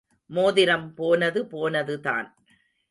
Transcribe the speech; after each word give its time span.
மோதிரம் 0.29 0.87
போனது 0.93 1.39
போனதுதான். 1.45 2.27